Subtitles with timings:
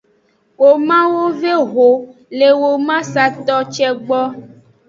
[0.61, 1.89] Wemawo ve exo
[2.37, 4.21] le wemasato ce gbo.